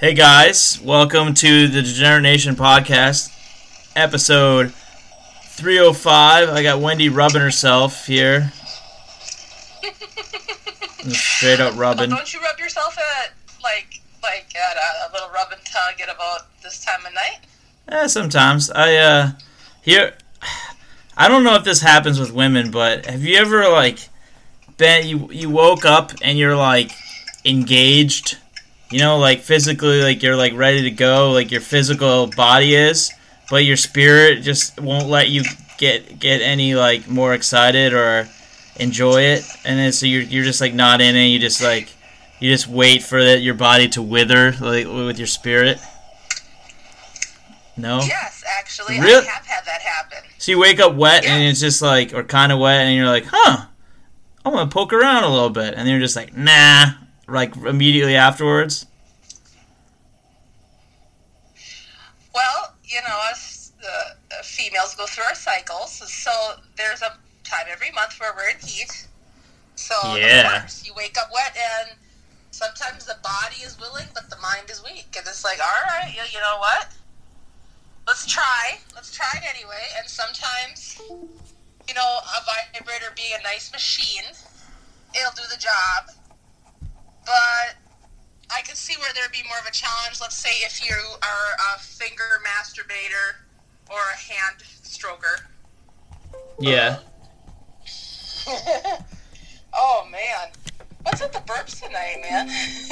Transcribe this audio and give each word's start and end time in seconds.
Hey 0.00 0.14
guys, 0.14 0.80
welcome 0.82 1.34
to 1.34 1.68
the 1.68 1.82
Degenerate 1.82 2.22
Nation 2.22 2.56
podcast, 2.56 3.30
episode 3.94 4.72
305. 4.72 6.48
I 6.48 6.62
got 6.62 6.80
Wendy 6.80 7.10
rubbing 7.10 7.42
herself 7.42 8.06
here. 8.06 8.50
Straight 11.12 11.60
up 11.60 11.76
rubbing. 11.76 12.08
don't 12.08 12.32
you 12.32 12.40
rub 12.40 12.58
yourself 12.58 12.96
at 12.96 13.34
like 13.62 14.00
like 14.22 14.46
at 14.56 14.76
a, 14.78 15.10
a 15.10 15.12
little 15.12 15.28
rub 15.34 15.52
and 15.52 15.60
tug 15.66 16.00
at 16.00 16.08
about 16.08 16.46
this 16.62 16.82
time 16.82 17.04
of 17.04 17.12
night? 17.12 17.40
Eh, 17.88 18.06
sometimes. 18.06 18.70
I, 18.70 18.96
uh, 18.96 19.30
here, 19.82 20.14
I 21.14 21.28
don't 21.28 21.44
know 21.44 21.56
if 21.56 21.64
this 21.64 21.82
happens 21.82 22.18
with 22.18 22.32
women, 22.32 22.70
but 22.70 23.04
have 23.04 23.22
you 23.22 23.36
ever, 23.36 23.68
like, 23.68 24.08
been, 24.78 25.06
you, 25.06 25.30
you 25.30 25.50
woke 25.50 25.84
up 25.84 26.12
and 26.22 26.38
you're, 26.38 26.56
like, 26.56 26.92
engaged? 27.44 28.38
You 28.90 28.98
know, 28.98 29.18
like, 29.18 29.40
physically, 29.40 30.02
like, 30.02 30.22
you're, 30.22 30.36
like, 30.36 30.52
ready 30.54 30.82
to 30.82 30.90
go, 30.90 31.30
like, 31.30 31.50
your 31.50 31.60
physical 31.60 32.26
body 32.26 32.74
is, 32.74 33.12
but 33.48 33.64
your 33.64 33.76
spirit 33.76 34.42
just 34.42 34.80
won't 34.80 35.08
let 35.08 35.28
you 35.28 35.44
get, 35.78 36.18
get 36.18 36.42
any, 36.42 36.74
like, 36.74 37.08
more 37.08 37.32
excited 37.32 37.92
or 37.92 38.28
enjoy 38.76 39.22
it, 39.22 39.44
and 39.64 39.78
then 39.78 39.92
so 39.92 40.06
you're, 40.06 40.22
you're 40.22 40.44
just, 40.44 40.60
like, 40.60 40.74
not 40.74 41.00
in 41.00 41.14
it, 41.14 41.26
you 41.26 41.38
just, 41.38 41.62
like, 41.62 41.88
you 42.40 42.50
just 42.50 42.66
wait 42.66 43.02
for 43.02 43.22
the, 43.22 43.38
your 43.38 43.54
body 43.54 43.88
to 43.90 44.02
wither, 44.02 44.52
like, 44.60 44.86
with 44.86 45.18
your 45.18 45.26
spirit? 45.28 45.78
No? 47.76 48.00
Yes, 48.00 48.42
actually, 48.58 48.98
Really? 48.98 49.26
I 49.26 49.30
have 49.30 49.46
had 49.46 49.64
that 49.66 49.80
happen. 49.82 50.18
So 50.38 50.52
you 50.52 50.58
wake 50.58 50.80
up 50.80 50.94
wet 50.94 51.24
and 51.24 51.44
it's 51.44 51.60
just 51.60 51.82
like, 51.82 52.12
or 52.14 52.24
kind 52.24 52.50
of 52.50 52.58
wet, 52.58 52.80
and 52.80 52.96
you're 52.96 53.06
like, 53.06 53.26
huh, 53.30 53.66
I'm 54.44 54.52
gonna 54.52 54.70
poke 54.70 54.92
around 54.92 55.24
a 55.24 55.28
little 55.28 55.50
bit, 55.50 55.74
and 55.74 55.80
then 55.80 55.88
you're 55.88 56.00
just 56.00 56.16
like, 56.16 56.36
nah, 56.36 56.86
like 57.30 57.56
immediately 57.56 58.16
afterwards. 58.16 58.86
Well, 62.34 62.74
you 62.84 63.00
know, 63.06 63.18
us 63.30 63.72
uh, 63.82 64.42
females 64.42 64.94
go 64.94 65.06
through 65.06 65.24
our 65.24 65.34
cycles, 65.34 65.92
so 66.12 66.30
there's 66.76 67.02
a 67.02 67.16
time 67.44 67.66
every 67.70 67.90
month 67.92 68.18
where 68.20 68.32
we're 68.36 68.50
in 68.50 68.58
heat. 68.60 69.06
So 69.74 69.94
Yeah. 70.16 70.54
of 70.56 70.60
course, 70.60 70.86
you 70.86 70.92
wake 70.96 71.16
up 71.18 71.30
wet, 71.32 71.56
and 71.56 71.98
sometimes 72.50 73.06
the 73.06 73.16
body 73.22 73.62
is 73.62 73.78
willing, 73.80 74.06
but 74.14 74.28
the 74.30 74.36
mind 74.38 74.70
is 74.70 74.82
weak, 74.84 75.08
and 75.16 75.26
it's 75.26 75.44
like, 75.44 75.58
all 75.58 75.82
right, 75.88 76.12
you, 76.14 76.22
you 76.32 76.40
know 76.40 76.58
what? 76.58 76.88
Let's 78.06 78.26
try. 78.26 78.78
Let's 78.94 79.14
try 79.14 79.28
it 79.36 79.44
anyway. 79.56 79.84
And 79.98 80.08
sometimes, 80.08 81.00
you 81.88 81.94
know, 81.94 82.18
a 82.36 82.40
vibrator 82.74 83.12
being 83.16 83.32
a 83.38 83.42
nice 83.42 83.72
machine, 83.72 84.24
it'll 85.14 85.32
do 85.36 85.42
the 85.50 85.58
job. 85.60 86.10
But 87.30 87.76
I 88.52 88.62
could 88.62 88.76
see 88.76 88.94
where 88.98 89.10
there'd 89.14 89.30
be 89.30 89.44
more 89.48 89.58
of 89.60 89.66
a 89.66 89.70
challenge. 89.70 90.20
Let's 90.20 90.36
say 90.36 90.50
if 90.64 90.84
you 90.84 90.96
are 90.96 91.76
a 91.76 91.78
finger 91.78 92.40
masturbator 92.44 93.46
or 93.88 93.98
a 94.12 94.16
hand 94.18 94.56
stroker. 94.82 95.42
Yeah. 96.58 96.98
oh 99.74 100.08
man, 100.10 100.48
what's 101.02 101.20
with 101.20 101.32
the 101.32 101.38
burps 101.40 101.80
tonight, 101.80 102.16
man? 102.28 102.48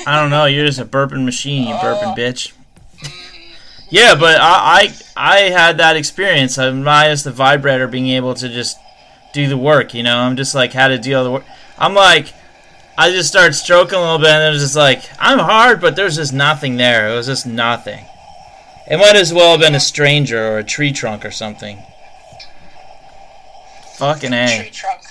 I 0.06 0.20
don't 0.20 0.30
know. 0.30 0.44
You're 0.44 0.66
just 0.66 0.78
a 0.78 0.84
burping 0.84 1.24
machine, 1.24 1.66
you 1.66 1.74
burping 1.74 2.12
Oh. 2.12 2.14
bitch. 2.16 2.52
Mm-hmm. 2.98 3.52
Yeah, 3.90 4.14
but 4.14 4.38
I, 4.40 4.92
I 5.16 5.36
I 5.36 5.38
had 5.50 5.78
that 5.78 5.96
experience. 5.96 6.58
I'm 6.58 6.84
minus 6.84 7.24
the 7.24 7.32
vibrator 7.32 7.88
being 7.88 8.08
able 8.08 8.34
to 8.34 8.48
just 8.48 8.76
do 9.32 9.48
the 9.48 9.56
work. 9.58 9.94
You 9.94 10.04
know, 10.04 10.18
I'm 10.18 10.36
just 10.36 10.54
like 10.54 10.72
how 10.72 10.86
to 10.88 10.98
do 10.98 11.16
all 11.16 11.24
the 11.24 11.30
work. 11.32 11.44
I'm 11.78 11.94
like, 11.94 12.32
I 12.98 13.12
just 13.12 13.28
start 13.28 13.54
stroking 13.54 13.96
a 13.96 14.00
little 14.00 14.18
bit, 14.18 14.28
and 14.28 14.42
it 14.42 14.50
was 14.50 14.60
just 14.60 14.76
like 14.76 15.08
I'm 15.20 15.38
hard, 15.38 15.80
but 15.80 15.94
there's 15.94 16.16
just 16.16 16.34
nothing 16.34 16.76
there. 16.76 17.08
It 17.08 17.14
was 17.14 17.26
just 17.28 17.46
nothing. 17.46 18.04
It 18.90 18.96
might 18.96 19.14
as 19.14 19.32
well 19.32 19.52
have 19.52 19.60
been 19.60 19.76
a 19.76 19.80
stranger 19.80 20.48
or 20.48 20.58
a 20.58 20.64
tree 20.64 20.92
trunk 20.92 21.24
or 21.24 21.30
something. 21.30 21.78
Fucking 23.98 24.32
a. 24.32 24.62
Tree 24.62 24.70
trunk. 24.70 25.02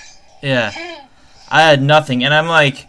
Yeah. 0.42 0.72
I 1.48 1.62
had 1.62 1.80
nothing. 1.82 2.24
And 2.24 2.34
I'm 2.34 2.46
like, 2.46 2.86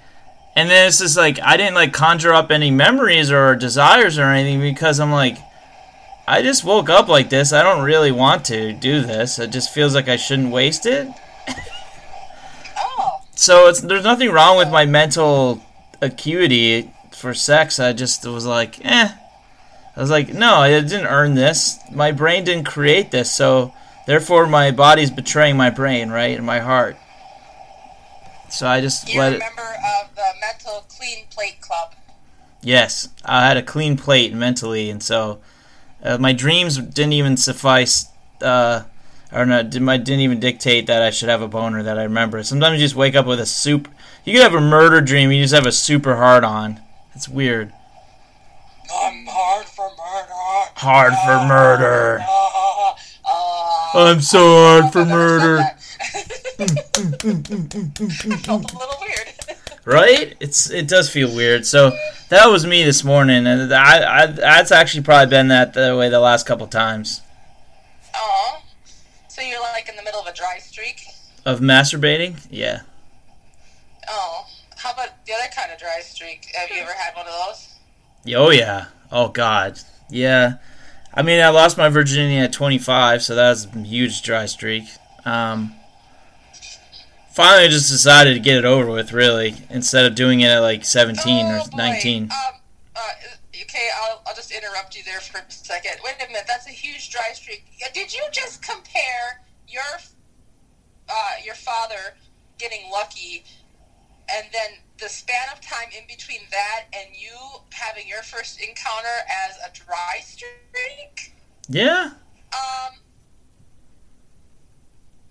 and 0.56 0.70
then 0.70 0.88
it's 0.88 1.00
just 1.00 1.16
like, 1.16 1.40
I 1.42 1.56
didn't 1.56 1.76
like 1.76 1.94
conjure 1.94 2.34
up 2.34 2.52
any 2.52 2.70
memories 2.70 3.32
or 3.32 3.56
desires 3.56 4.18
or 4.18 4.26
anything 4.26 4.60
because 4.60 5.00
I'm 5.00 5.12
like, 5.12 5.38
I 6.28 6.42
just 6.42 6.66
woke 6.66 6.90
up 6.90 7.08
like 7.08 7.30
this. 7.30 7.54
I 7.54 7.64
don't 7.64 7.84
really 7.84 8.12
want 8.12 8.44
to 8.46 8.74
do 8.74 9.02
this. 9.02 9.40
It 9.40 9.52
just 9.52 9.74
feels 9.74 9.96
like 9.96 10.10
I 10.10 10.18
shouldn't 10.18 10.52
waste 10.52 10.86
it. 10.86 11.08
So 13.40 13.70
it's 13.70 13.80
there's 13.80 14.04
nothing 14.04 14.32
wrong 14.32 14.58
with 14.58 14.70
my 14.70 14.86
mental 14.86 15.64
acuity 16.02 16.92
for 17.14 17.34
sex. 17.34 17.80
I 17.80 17.94
just 17.94 18.26
was 18.26 18.46
like, 18.46 18.84
eh. 18.84 19.14
I 19.96 20.00
was 20.00 20.10
like, 20.10 20.34
no, 20.34 20.56
I 20.56 20.72
didn't 20.82 21.06
earn 21.06 21.36
this. 21.36 21.80
My 21.90 22.12
brain 22.12 22.44
didn't 22.44 22.66
create 22.66 23.12
this. 23.12 23.32
So 23.32 23.74
therefore, 24.06 24.46
my 24.46 24.72
body's 24.72 25.10
betraying 25.10 25.56
my 25.56 25.70
brain, 25.70 26.10
right, 26.10 26.36
and 26.36 26.46
my 26.46 26.60
heart. 26.60 26.98
So 28.50 28.68
I 28.68 28.82
just 28.82 29.08
you're 29.08 29.24
let 29.24 29.32
a 29.32 29.36
it. 29.38 29.40
member 29.40 29.74
of 30.02 30.14
the 30.16 30.32
Mental 30.42 30.86
Clean 30.90 31.26
Plate 31.30 31.62
Club. 31.62 31.94
Yes, 32.62 33.08
I 33.24 33.48
had 33.48 33.56
a 33.56 33.64
clean 33.64 33.96
plate 33.96 34.34
mentally, 34.34 34.90
and 34.90 35.02
so 35.02 35.40
uh, 36.04 36.18
my 36.18 36.34
dreams 36.34 36.78
didn't 36.78 37.14
even 37.14 37.38
suffice. 37.38 38.10
Uh, 38.42 38.84
or 39.32 39.46
not, 39.46 39.70
did 39.70 39.82
my 39.82 39.98
didn't 39.98 40.22
even 40.22 40.40
dictate 40.40 40.88
that 40.88 41.02
I 41.02 41.10
should 41.10 41.30
have 41.30 41.42
a 41.42 41.48
boner 41.48 41.84
that 41.84 42.00
I 42.00 42.04
remember. 42.04 42.42
Sometimes 42.44 42.80
you 42.80 42.86
just 42.86 42.96
wake 42.96 43.16
up 43.16 43.26
with 43.26 43.40
a 43.40 43.46
soup. 43.46 43.88
You 44.26 44.34
could 44.34 44.44
have 44.44 44.56
a 44.56 44.62
murder 44.62 45.02
dream. 45.02 45.32
You 45.32 45.44
just 45.44 45.54
have 45.54 45.66
a 45.66 45.72
super 45.72 46.16
hard 46.16 46.44
on. 46.44 46.80
It's 47.14 47.30
weird. 47.30 47.72
I'm 48.94 49.26
hard 49.28 49.66
for 49.68 49.90
murder. 49.90 50.72
Hard 50.76 51.14
for 51.26 51.48
murder. 51.48 52.20
Uh, 52.22 52.94
uh, 54.00 54.12
I'm 54.12 54.22
so 54.22 54.40
hard 54.40 54.92
for 54.92 55.02
I've 55.02 55.08
never 55.08 55.40
said 55.40 55.80
murder. 56.60 58.38
Felt 58.44 58.74
a 58.74 58.78
little 58.78 58.98
weird. 59.02 59.28
Right? 59.86 60.36
It's 60.40 60.70
it 60.70 60.88
does 60.88 61.10
feel 61.10 61.34
weird. 61.34 61.66
So 61.66 61.98
that 62.28 62.48
was 62.48 62.64
me 62.64 62.84
this 62.84 63.04
morning, 63.04 63.48
and 63.48 63.74
I, 63.74 64.24
I 64.24 64.26
that's 64.28 64.72
actually 64.72 65.02
probably 65.02 65.32
been 65.32 65.48
that 65.48 65.74
the 65.74 65.98
way 65.98 66.10
the 66.10 66.20
last 66.20 66.46
couple 66.46 66.68
times 66.68 67.22
Oh, 68.14 68.59
so 69.40 69.46
you're 69.46 69.62
like 69.62 69.88
in 69.88 69.96
the 69.96 70.04
middle 70.04 70.20
of 70.20 70.28
a 70.28 70.34
dry 70.34 70.58
streak. 70.60 71.08
of 71.46 71.60
masturbating. 71.62 72.46
Yeah. 72.50 72.82
Oh, 74.10 74.46
how 74.78 74.92
about 74.92 75.26
the 75.26 75.34
other 75.34 75.50
kind 75.56 75.72
of 75.72 75.80
dry 75.80 76.00
streak? 76.02 76.48
Have 76.56 76.70
you 76.70 76.82
ever 76.82 76.92
had 76.92 77.16
one 77.16 77.26
of 77.26 77.34
those? 77.48 77.76
Oh 78.36 78.50
yeah. 78.50 78.88
Oh 79.12 79.30
god. 79.30 79.80
Yeah. 80.10 80.56
I 81.14 81.22
mean, 81.22 81.42
I 81.42 81.50
lost 81.50 81.78
my 81.78 81.90
virginity 81.90 82.38
at 82.38 82.54
25, 82.54 83.24
so 83.24 83.36
that 83.36 83.50
was 83.50 83.66
a 83.66 83.80
huge 83.80 84.22
dry 84.22 84.46
streak. 84.46 84.84
Um, 85.26 85.74
finally, 87.32 87.64
I 87.64 87.68
just 87.68 87.90
decided 87.90 88.36
to 88.36 88.40
get 88.40 88.58
it 88.58 88.66
over 88.66 88.92
with, 88.92 89.12
really, 89.12 89.56
instead 89.72 90.06
of 90.06 90.14
doing 90.14 90.42
it 90.42 90.50
at 90.50 90.60
like 90.60 90.86
17 90.86 91.46
oh, 91.46 91.50
or 91.50 91.70
boy. 91.72 91.78
19. 91.78 92.24
Um, 92.24 92.30
I'll, 94.30 94.36
just 94.36 94.52
interrupt 94.52 94.96
you 94.96 95.04
there 95.04 95.20
for 95.20 95.40
a 95.40 95.52
second. 95.52 95.94
Wait 96.04 96.16
a 96.24 96.28
minute, 96.28 96.44
that's 96.48 96.68
a 96.68 96.72
huge 96.72 97.10
dry 97.10 97.32
streak. 97.34 97.66
Did 97.94 98.14
you 98.14 98.22
just 98.32 98.62
compare 98.62 99.42
your 99.68 99.82
uh, 101.10 101.32
your 101.44 101.56
father 101.56 102.16
getting 102.60 102.92
lucky, 102.92 103.44
and 104.32 104.46
then 104.54 104.78
the 105.00 105.10
span 105.10 105.48
of 105.52 105.62
time 105.62 105.90
in 105.98 106.06
between 106.08 106.42
that 106.52 106.86
and 106.94 107.10
you 107.14 107.36
having 107.72 108.08
your 108.08 108.22
first 108.22 108.62
encounter 108.62 109.08
as 109.48 109.58
a 109.66 109.74
dry 109.74 110.20
streak? 110.22 111.34
Yeah. 111.68 112.12
Um. 112.54 113.00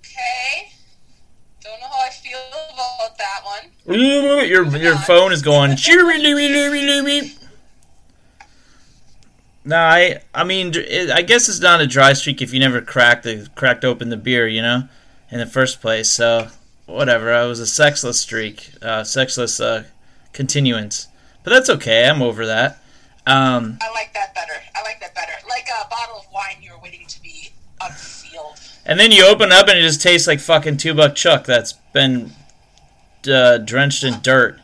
Okay. 0.01 0.73
Don't 1.63 1.81
know 1.81 1.87
how 1.87 2.07
I 2.07 2.11
feel 2.11 2.39
about 2.73 3.19
that 3.19 3.43
one. 3.45 3.97
Your 3.97 4.65
your 4.77 4.97
phone 4.97 5.33
is 5.33 5.43
going. 5.43 5.77
No, 9.69 9.77
I 9.77 10.23
I 10.35 10.45
mean 10.45 10.73
it, 10.75 11.11
I 11.11 11.21
guess 11.21 11.47
it's 11.47 11.61
not 11.61 11.83
a 11.83 11.87
dry 11.87 12.15
streak 12.15 12.41
if 12.41 12.55
you 12.55 12.59
never 12.59 12.81
cracked 12.81 13.25
the 13.25 13.51
cracked 13.55 13.85
open 13.85 14.09
the 14.09 14.17
beer, 14.17 14.49
you 14.49 14.63
know, 14.63 14.89
in 15.31 15.39
the 15.39 15.45
first 15.45 15.83
place. 15.83 16.09
So 16.09 16.49
whatever, 16.87 17.35
I 17.35 17.45
was 17.45 17.61
a 17.61 17.67
sexless 17.67 18.19
streak, 18.19 18.71
uh, 18.81 19.05
sexless 19.05 19.61
uh, 19.61 19.85
continuance. 20.33 21.09
But 21.45 21.51
that's 21.51 21.69
okay. 21.69 22.09
I'm 22.09 22.23
over 22.23 22.47
that. 22.47 22.79
Um, 23.27 23.77
I 23.83 23.91
like 23.93 24.15
that 24.15 24.35
better. 24.35 24.55
I 24.75 24.83
like 24.85 25.01
that 25.01 25.15
better. 25.15 25.33
Like 25.47 25.69
a 25.69 25.87
bottle 25.91 26.17
of 26.17 26.33
wine 26.33 26.63
you're 26.63 26.81
waiting 26.83 27.07
to 27.07 27.23
be 27.23 27.51
unsealed. 27.79 28.59
and 28.87 28.99
then 28.99 29.13
you 29.13 29.27
open 29.27 29.53
up 29.53 29.69
and 29.69 29.79
it 29.79 29.83
just 29.83 30.01
tastes 30.01 30.27
like 30.27 30.41
fucking 30.41 30.79
two 30.79 30.95
buck 30.95 31.15
chuck 31.15 31.45
that's 31.45 31.75
been 31.93 32.33
uh, 33.31 33.59
drenched 33.59 34.03
in 34.03 34.23
dirt. 34.23 34.59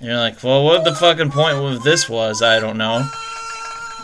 And 0.00 0.08
you're 0.08 0.18
like, 0.18 0.44
well, 0.44 0.62
what 0.62 0.84
the 0.84 0.94
fucking 0.94 1.30
point 1.30 1.56
of 1.56 1.82
this 1.82 2.10
was? 2.10 2.42
I 2.42 2.60
don't 2.60 2.76
know. 2.76 3.08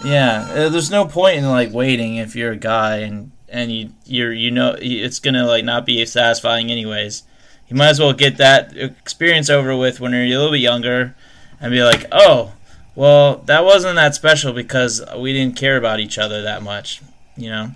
Yeah, 0.05 0.47
uh, 0.51 0.69
there's 0.69 0.91
no 0.91 1.07
point 1.07 1.39
in 1.39 1.49
like 1.49 1.73
waiting 1.73 2.17
if 2.17 2.35
you're 2.35 2.53
a 2.53 2.57
guy 2.57 2.97
and 2.99 3.31
and 3.49 3.71
you 3.71 3.91
you're 4.05 4.33
you 4.33 4.51
know 4.51 4.77
it's 4.81 5.19
gonna 5.21 5.47
like 5.47 5.65
not 5.65 5.87
be 5.87 6.05
satisfying 6.07 6.71
anyways. 6.71 7.23
You 7.69 7.77
might 7.77 7.89
as 7.91 8.01
well 8.01 8.13
get 8.13 8.37
that 8.39 8.77
experience 8.77 9.49
over 9.49 9.77
with 9.77 10.01
when 10.01 10.13
you're 10.13 10.25
a 10.25 10.29
little 10.29 10.51
bit 10.51 10.61
younger, 10.61 11.15
and 11.61 11.71
be 11.71 11.83
like, 11.83 12.05
oh, 12.13 12.53
Well, 12.95 13.37
that 13.47 13.65
wasn't 13.65 13.97
that 13.97 14.15
special 14.15 14.53
because 14.53 15.01
we 15.17 15.33
didn't 15.33 15.57
care 15.57 15.77
about 15.79 15.99
each 16.01 16.19
other 16.19 16.43
that 16.43 16.63
much. 16.63 17.01
You 17.37 17.49
know, 17.51 17.71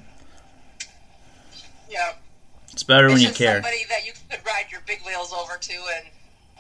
Yeah. 1.88 2.12
it's 2.72 2.82
better 2.82 3.06
It's 3.06 3.14
when 3.14 3.22
you 3.22 3.30
care. 3.32 3.54
somebody 3.62 3.84
that 3.88 4.04
you 4.04 4.12
could 4.30 4.44
ride 4.44 4.66
your 4.70 4.82
big 4.86 5.00
wheels 5.06 5.32
over 5.32 5.56
to 5.56 5.72
and 5.72 6.06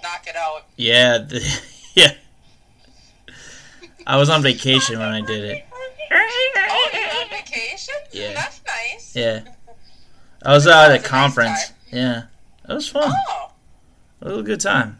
knock 0.02 0.26
it 0.26 0.36
out. 0.36 0.64
Yeah, 0.76 1.18
the, 1.18 1.60
yeah. 1.94 2.12
I 4.06 4.16
was 4.16 4.30
on 4.30 4.42
vacation 4.42 4.98
when 4.98 5.08
I 5.08 5.20
did 5.20 5.44
it. 5.44 5.64
Oh, 5.72 6.88
you're 6.92 7.22
on 7.22 7.28
vacation? 7.30 7.94
Yeah. 8.12 8.34
That's 8.34 8.60
nice. 8.66 9.16
Yeah, 9.16 9.40
I 10.44 10.52
was 10.52 10.66
out 10.66 10.90
at 10.92 11.00
a 11.00 11.02
conference. 11.02 11.72
Yeah, 11.92 12.24
it 12.68 12.72
was 12.72 12.88
fun. 12.88 13.12
Oh. 13.28 13.50
It 14.22 14.28
was 14.28 14.38
a 14.38 14.42
good 14.42 14.60
time. 14.60 14.98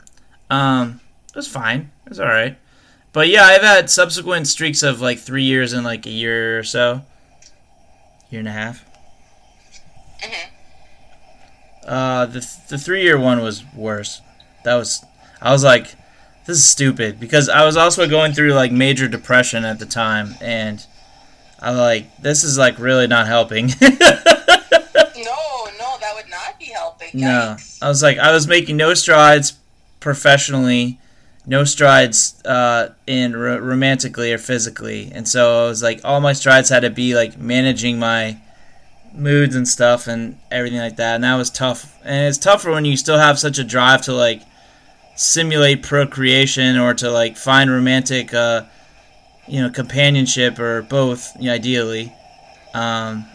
Um, 0.50 1.00
it 1.28 1.36
was 1.36 1.48
fine. 1.48 1.90
It 2.04 2.10
was 2.10 2.20
all 2.20 2.26
right. 2.26 2.58
But 3.12 3.28
yeah, 3.28 3.44
I've 3.44 3.62
had 3.62 3.88
subsequent 3.90 4.46
streaks 4.46 4.82
of 4.82 5.00
like 5.00 5.18
three 5.18 5.44
years 5.44 5.72
and 5.72 5.84
like 5.84 6.04
a 6.06 6.10
year 6.10 6.58
or 6.58 6.62
so, 6.64 7.02
year 8.30 8.40
and 8.40 8.48
a 8.48 8.52
half. 8.52 8.84
Mhm. 10.22 10.48
Uh, 11.86 12.26
the 12.26 12.46
the 12.68 12.78
three 12.78 13.02
year 13.02 13.18
one 13.18 13.40
was 13.42 13.62
worse. 13.74 14.20
That 14.64 14.74
was 14.74 15.04
I 15.40 15.50
was 15.52 15.62
like, 15.64 15.94
this 16.46 16.58
is 16.58 16.64
stupid 16.64 17.18
because 17.18 17.48
I 17.48 17.64
was 17.64 17.76
also 17.76 18.08
going 18.08 18.32
through 18.32 18.52
like 18.52 18.72
major 18.72 19.08
depression 19.08 19.64
at 19.64 19.78
the 19.78 19.86
time, 19.86 20.34
and 20.40 20.84
I 21.60 21.70
like 21.72 22.16
this 22.18 22.44
is 22.44 22.56
like 22.58 22.78
really 22.78 23.06
not 23.06 23.26
helping. 23.26 23.70
No, 25.16 25.64
no, 25.78 25.96
that 26.00 26.12
would 26.14 26.30
not 26.30 26.58
be 26.58 26.66
helping. 26.66 27.08
No, 27.14 27.56
I 27.82 27.88
was 27.88 28.02
like, 28.02 28.18
I 28.18 28.32
was 28.32 28.46
making 28.46 28.76
no 28.76 28.94
strides 28.94 29.54
professionally, 30.00 30.98
no 31.46 31.64
strides 31.64 32.40
uh, 32.44 32.90
in 33.06 33.34
ro- 33.36 33.58
romantically 33.58 34.32
or 34.32 34.38
physically, 34.38 35.10
and 35.12 35.26
so 35.26 35.64
I 35.64 35.68
was 35.68 35.82
like, 35.82 36.00
all 36.04 36.20
my 36.20 36.32
strides 36.32 36.68
had 36.68 36.80
to 36.80 36.90
be 36.90 37.14
like 37.14 37.38
managing 37.38 37.98
my 37.98 38.38
moods 39.12 39.56
and 39.56 39.66
stuff 39.66 40.06
and 40.06 40.38
everything 40.50 40.78
like 40.78 40.96
that, 40.96 41.16
and 41.16 41.24
that 41.24 41.36
was 41.36 41.50
tough. 41.50 41.98
And 42.04 42.26
it's 42.28 42.38
tougher 42.38 42.70
when 42.70 42.84
you 42.84 42.96
still 42.96 43.18
have 43.18 43.38
such 43.38 43.58
a 43.58 43.64
drive 43.64 44.02
to 44.02 44.12
like 44.12 44.42
simulate 45.16 45.82
procreation 45.82 46.78
or 46.78 46.94
to 46.94 47.10
like 47.10 47.36
find 47.36 47.70
romantic, 47.70 48.32
uh, 48.32 48.62
you 49.48 49.60
know, 49.60 49.70
companionship 49.70 50.58
or 50.58 50.82
both, 50.82 51.32
you 51.38 51.46
know, 51.46 51.54
ideally. 51.54 52.12
Um, 52.74 53.26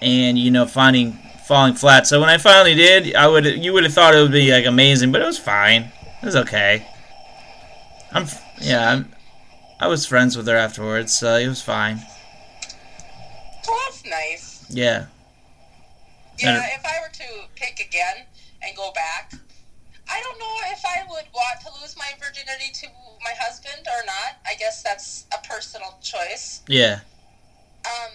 and 0.00 0.38
you 0.38 0.50
know 0.50 0.66
finding 0.66 1.12
falling 1.46 1.74
flat. 1.74 2.06
So 2.06 2.20
when 2.20 2.28
I 2.28 2.38
finally 2.38 2.74
did, 2.74 3.14
I 3.14 3.26
would 3.26 3.44
you 3.44 3.72
would 3.72 3.84
have 3.84 3.92
thought 3.92 4.14
it 4.14 4.22
would 4.22 4.32
be 4.32 4.52
like 4.52 4.66
amazing, 4.66 5.12
but 5.12 5.20
it 5.20 5.24
was 5.26 5.38
fine. 5.38 5.90
It 6.22 6.26
was 6.26 6.36
okay. 6.36 6.86
I'm 8.12 8.26
yeah, 8.60 8.92
I'm, 8.92 9.12
I 9.80 9.88
was 9.88 10.06
friends 10.06 10.36
with 10.36 10.46
her 10.46 10.56
afterwards, 10.56 11.16
so 11.16 11.36
it 11.36 11.48
was 11.48 11.62
fine. 11.62 12.00
Well, 13.66 13.78
that's 13.86 14.04
nice. 14.04 14.66
Yeah, 14.70 15.06
Yeah, 16.38 16.64
if 16.74 16.84
I 16.84 17.00
were 17.02 17.12
to 17.12 17.48
pick 17.54 17.80
again 17.86 18.26
and 18.62 18.76
go 18.76 18.92
back, 18.94 19.32
I 20.10 20.20
don't 20.20 20.38
know 20.38 20.56
if 20.72 20.82
I 20.84 21.02
would 21.08 21.24
want 21.34 21.60
to 21.62 21.80
lose 21.80 21.96
my 21.96 22.10
virginity 22.18 22.70
to 22.80 22.86
my 23.24 23.32
husband 23.38 23.86
or 23.86 24.04
not. 24.06 24.38
I 24.46 24.54
guess 24.58 24.82
that's 24.82 25.26
a 25.32 25.46
personal 25.46 25.98
choice. 26.02 26.62
yeah, 26.66 27.00
Um, 27.84 28.12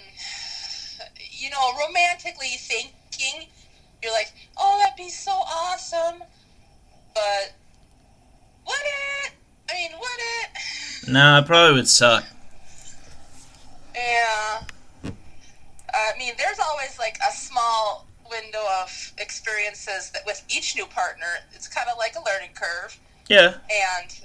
you 1.32 1.50
know, 1.50 1.72
romantically 1.88 2.56
thinking, 2.58 3.48
you're 4.02 4.12
like, 4.14 4.34
oh, 4.58 4.80
that'd 4.84 4.98
be 4.98 5.10
so 5.10 5.32
awesome. 5.32 6.24
But 7.14 7.54
would 8.66 8.76
it? 9.26 9.34
I 9.70 9.74
mean, 9.74 9.92
would 10.00 10.10
it? 10.20 11.10
no, 11.10 11.38
it 11.40 11.46
probably 11.46 11.76
would 11.76 11.88
suck. 11.88 12.26
Yeah. 13.96 14.64
I 15.94 16.18
mean, 16.18 16.34
there's 16.38 16.60
always 16.60 16.98
like 16.98 17.18
a 17.28 17.32
small 17.32 18.08
window 18.42 18.64
of 18.82 19.14
experiences 19.18 20.12
that 20.12 20.24
with 20.26 20.44
each 20.50 20.76
new 20.76 20.86
partner, 20.86 21.40
it's 21.54 21.68
kind 21.68 21.88
of 21.90 21.98
like 21.98 22.16
a 22.16 22.24
learning 22.26 22.56
curve. 22.56 23.00
Yeah, 23.30 23.56
And, 23.72 24.20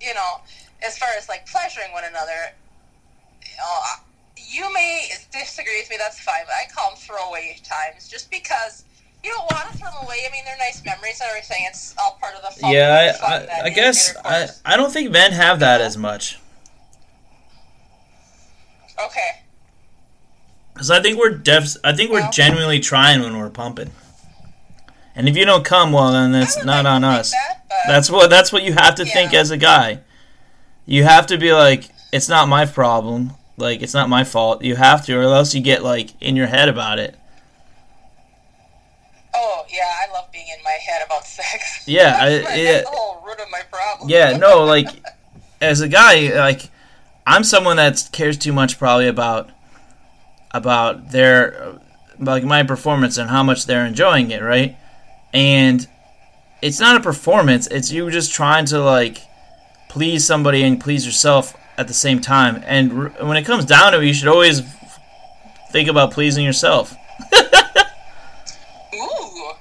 you 0.00 0.12
know, 0.14 0.40
as 0.86 0.98
far 0.98 1.08
as 1.16 1.28
like 1.28 1.46
pleasuring 1.46 1.92
one 1.92 2.04
another, 2.04 2.52
you 3.42 3.56
know, 3.58 3.80
you 4.36 4.74
may 4.74 5.08
disagree 5.32 5.78
with 5.80 5.88
me, 5.90 5.96
that's 5.98 6.20
fine, 6.20 6.44
but 6.44 6.54
I 6.54 6.70
call 6.72 6.90
them 6.90 6.98
throwaway 6.98 7.58
times 7.64 8.08
just 8.08 8.30
because 8.30 8.84
you 9.24 9.30
don't 9.30 9.50
want 9.50 9.72
to 9.72 9.78
throw 9.78 9.90
them 9.90 10.04
away. 10.04 10.18
I 10.28 10.32
mean, 10.32 10.44
they're 10.44 10.58
nice 10.58 10.84
memories 10.84 11.20
and 11.20 11.30
everything. 11.30 11.64
It's 11.66 11.94
all 11.98 12.18
part 12.20 12.34
of 12.34 12.42
the 12.42 12.60
fun. 12.60 12.72
yeah. 12.72 13.16
I, 13.22 13.36
I, 13.36 13.64
I 13.64 13.70
guess 13.70 14.14
I, 14.22 14.48
I 14.64 14.76
don't 14.76 14.92
think 14.92 15.10
men 15.10 15.32
have 15.32 15.60
that 15.60 15.80
as 15.80 15.96
much 15.96 16.38
Okay. 19.02 19.40
Because 20.84 20.98
I 20.98 21.02
think 21.02 21.18
we're 21.18 21.30
def- 21.30 21.76
I 21.82 21.92
think 21.94 22.10
we're 22.10 22.20
Well- 22.20 22.30
genuinely 22.32 22.78
trying 22.78 23.22
when 23.22 23.38
we're 23.38 23.48
pumping. 23.48 23.90
And 25.16 25.28
if 25.28 25.36
you 25.36 25.44
don't 25.46 25.64
come, 25.64 25.92
well, 25.92 26.12
then 26.12 26.32
that's 26.32 26.62
not 26.62 26.84
like 26.84 26.92
on 26.92 27.04
us. 27.04 27.30
That, 27.30 27.62
That's 27.86 28.10
what 28.10 28.28
that's 28.28 28.52
what 28.52 28.64
you 28.64 28.74
have 28.74 28.94
to 28.96 29.04
think 29.06 29.32
as 29.32 29.50
a 29.50 29.56
guy. 29.56 30.00
You 30.86 31.04
have 31.04 31.26
to 31.28 31.38
be 31.38 31.52
like, 31.54 31.88
it's 32.12 32.28
not 32.28 32.48
my 32.48 32.66
problem. 32.66 33.32
Like 33.56 33.80
it's 33.80 33.94
not 33.94 34.08
my 34.10 34.24
fault. 34.24 34.62
You 34.62 34.76
have 34.76 35.06
to, 35.06 35.16
or 35.16 35.22
else 35.22 35.54
you 35.54 35.60
get 35.62 35.82
like 35.82 36.10
in 36.20 36.36
your 36.36 36.48
head 36.48 36.68
about 36.68 36.98
it. 36.98 37.16
Oh 39.34 39.64
yeah, 39.72 39.82
I 40.06 40.12
love 40.12 40.30
being 40.32 40.46
in 40.54 40.62
my 40.62 40.76
head 40.86 41.02
about 41.06 41.24
sex. 41.26 41.84
Yeah, 41.86 42.18
I- 42.20 42.54
yeah. 42.56 42.80
the 42.82 42.88
whole 42.88 43.22
root 43.26 43.40
of 43.40 43.50
my 43.50 43.62
problem. 43.72 44.10
Yeah, 44.10 44.36
no, 44.36 44.64
like 44.64 44.88
as 45.62 45.80
a 45.80 45.88
guy, 45.88 46.36
like 46.36 46.68
I'm 47.26 47.44
someone 47.44 47.76
that 47.76 48.08
cares 48.12 48.36
too 48.36 48.52
much 48.52 48.78
probably 48.78 49.08
about 49.08 49.48
about 50.54 51.10
their 51.10 51.78
like 52.18 52.44
my 52.44 52.62
performance 52.62 53.18
and 53.18 53.28
how 53.28 53.42
much 53.42 53.66
they're 53.66 53.84
enjoying 53.84 54.30
it, 54.30 54.40
right? 54.40 54.76
And 55.34 55.86
it's 56.62 56.80
not 56.80 56.96
a 56.96 57.00
performance; 57.00 57.66
it's 57.66 57.90
you 57.92 58.10
just 58.10 58.32
trying 58.32 58.64
to 58.66 58.80
like 58.82 59.18
please 59.90 60.24
somebody 60.26 60.62
and 60.62 60.80
please 60.80 61.04
yourself 61.04 61.54
at 61.76 61.88
the 61.88 61.94
same 61.94 62.20
time. 62.20 62.62
And 62.66 62.92
r- 62.92 63.26
when 63.26 63.36
it 63.36 63.42
comes 63.44 63.64
down 63.64 63.92
to 63.92 64.00
it, 64.00 64.06
you 64.06 64.14
should 64.14 64.28
always 64.28 64.62
think 65.72 65.88
about 65.88 66.12
pleasing 66.12 66.44
yourself. 66.44 66.94
Ooh, 68.94 69.52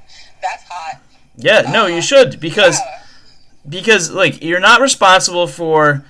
that's 0.42 0.64
hot. 0.70 1.02
Yeah, 1.36 1.62
no, 1.72 1.88
you 1.88 1.98
uh, 1.98 2.02
should 2.02 2.40
because 2.40 2.78
Yeah. 2.80 3.02
because 3.68 4.12
like 4.12 4.44
you're 4.44 4.60
not 4.60 4.80
responsible 4.82 5.48
for 5.48 6.06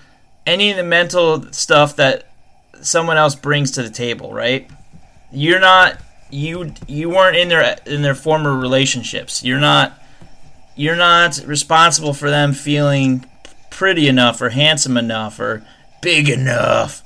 any 0.45 0.71
of 0.71 0.77
the 0.77 0.83
mental 0.83 1.51
stuff 1.53 1.95
that 1.95 2.27
someone 2.83 3.17
else 3.17 3.35
brings 3.35 3.71
to 3.71 3.83
the 3.83 3.89
table, 3.89 4.33
right? 4.33 4.69
You're 5.31 5.59
not 5.59 5.99
you 6.29 6.73
you 6.87 7.09
weren't 7.09 7.37
in 7.37 7.49
their 7.49 7.77
in 7.85 8.01
their 8.01 8.15
former 8.15 8.55
relationships. 8.55 9.43
You're 9.43 9.59
not 9.59 9.93
you're 10.75 10.95
not 10.95 11.39
responsible 11.45 12.13
for 12.13 12.29
them 12.29 12.53
feeling 12.53 13.25
pretty 13.69 14.07
enough 14.07 14.41
or 14.41 14.49
handsome 14.49 14.97
enough 14.97 15.39
or 15.39 15.65
big 16.01 16.29
enough 16.29 17.03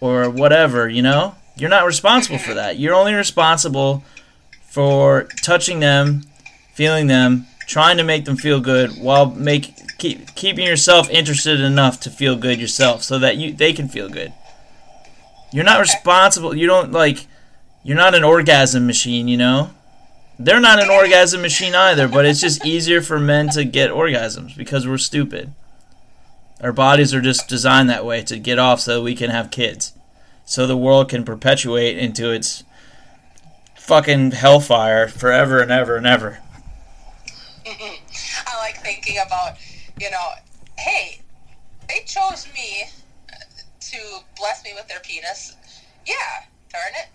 or 0.00 0.30
whatever, 0.30 0.88
you 0.88 1.02
know? 1.02 1.34
You're 1.56 1.70
not 1.70 1.86
responsible 1.86 2.38
for 2.38 2.54
that. 2.54 2.78
You're 2.78 2.94
only 2.94 3.14
responsible 3.14 4.04
for 4.62 5.24
touching 5.42 5.80
them, 5.80 6.22
feeling 6.72 7.08
them, 7.08 7.46
trying 7.66 7.96
to 7.96 8.04
make 8.04 8.24
them 8.24 8.36
feel 8.36 8.60
good 8.60 8.90
while 9.00 9.26
make 9.26 9.74
keep, 9.98 10.34
keeping 10.34 10.66
yourself 10.66 11.10
interested 11.10 11.60
enough 11.60 11.98
to 12.00 12.10
feel 12.10 12.36
good 12.36 12.60
yourself 12.60 13.02
so 13.02 13.18
that 13.18 13.36
you 13.36 13.52
they 13.52 13.72
can 13.72 13.88
feel 13.88 14.08
good. 14.08 14.32
You're 15.52 15.64
not 15.64 15.80
responsible. 15.80 16.54
You 16.54 16.66
don't 16.66 16.92
like 16.92 17.26
you're 17.82 17.96
not 17.96 18.14
an 18.14 18.24
orgasm 18.24 18.86
machine, 18.86 19.28
you 19.28 19.36
know? 19.36 19.70
They're 20.38 20.60
not 20.60 20.82
an 20.82 20.90
orgasm 20.90 21.40
machine 21.42 21.74
either, 21.74 22.06
but 22.06 22.26
it's 22.26 22.40
just 22.40 22.64
easier 22.64 23.00
for 23.00 23.18
men 23.18 23.48
to 23.50 23.64
get 23.64 23.90
orgasms 23.90 24.56
because 24.56 24.86
we're 24.86 24.98
stupid. 24.98 25.52
Our 26.60 26.72
bodies 26.72 27.14
are 27.14 27.20
just 27.20 27.48
designed 27.48 27.88
that 27.90 28.04
way 28.04 28.22
to 28.24 28.38
get 28.38 28.58
off 28.58 28.80
so 28.80 29.02
we 29.02 29.14
can 29.14 29.30
have 29.30 29.50
kids. 29.50 29.94
So 30.44 30.66
the 30.66 30.76
world 30.76 31.08
can 31.08 31.24
perpetuate 31.24 31.98
into 31.98 32.30
its 32.30 32.62
fucking 33.76 34.32
hellfire 34.32 35.08
forever 35.08 35.60
and 35.60 35.70
ever 35.70 35.96
and 35.96 36.06
ever. 36.06 36.40
I 37.66 38.58
like 38.58 38.82
thinking 38.82 39.16
about, 39.24 39.56
you 40.00 40.10
know, 40.10 40.30
hey, 40.78 41.22
they 41.88 42.02
chose 42.06 42.46
me 42.54 42.84
to 43.92 43.98
bless 44.36 44.64
me 44.64 44.72
with 44.74 44.88
their 44.88 45.00
penis. 45.00 45.56
Yeah, 46.06 46.14
darn 46.72 46.92
it. 46.94 47.08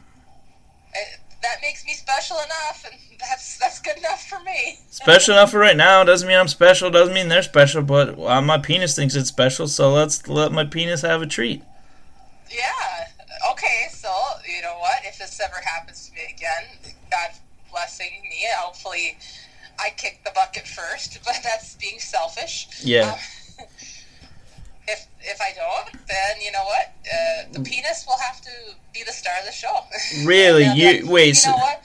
Uh, 0.96 1.18
That 1.42 1.58
makes 1.62 1.84
me 1.86 1.94
special 1.94 2.38
enough, 2.38 2.86
and 2.90 2.96
that's 3.20 3.58
that's 3.58 3.80
good 3.82 3.98
enough 3.98 4.26
for 4.28 4.40
me. 4.44 4.78
Special 4.90 5.34
enough 5.36 5.52
for 5.52 5.60
right 5.60 5.76
now 5.78 6.04
doesn't 6.04 6.28
mean 6.28 6.38
I'm 6.38 6.48
special. 6.48 6.90
Doesn't 6.90 7.14
mean 7.14 7.28
they're 7.28 7.44
special. 7.44 7.82
But 7.82 8.18
uh, 8.20 8.42
my 8.42 8.58
penis 8.60 8.96
thinks 8.96 9.16
it's 9.16 9.30
special, 9.30 9.68
so 9.68 9.92
let's 9.92 10.28
let 10.28 10.52
my 10.52 10.64
penis 10.66 11.02
have 11.02 11.22
a 11.22 11.28
treat. 11.28 11.62
Yeah. 12.50 12.70
Okay, 13.52 13.88
so 13.92 14.10
you 14.48 14.62
know 14.62 14.78
what? 14.80 15.04
If 15.04 15.18
this 15.20 15.40
ever 15.44 15.60
happens 15.66 16.08
to 16.08 16.14
me 16.16 16.22
again, 16.34 16.94
God 17.12 17.32
blessing 17.72 18.12
me. 18.24 18.46
Hopefully, 18.58 19.18
I 19.80 19.90
kick 19.98 20.22
the 20.24 20.32
bucket 20.34 20.68
first, 20.68 21.20
but 21.26 21.36
that's 21.44 21.76
being 21.76 22.00
selfish. 22.00 22.68
Yeah. 22.84 23.12
Um, 23.14 23.20
if 24.88 25.08
if 25.22 25.40
I 25.42 25.54
don't, 25.56 26.08
then 26.08 26.42
you 26.44 26.52
know 26.52 26.64
what? 26.66 26.94
Uh, 27.06 27.44
the 27.54 27.60
penis 27.62 28.06
will 28.08 28.18
have 28.20 28.42
to 28.42 28.50
be 28.94 29.04
the 29.04 29.12
star 29.12 29.34
of 29.40 29.46
the 29.46 29.52
show. 29.52 29.80
Really? 30.26 30.66
You- 30.66 31.02
like, 31.04 31.12
wait, 31.12 31.28
You 31.30 31.34
so- 31.36 31.52
know 31.52 31.58
what? 31.58 31.84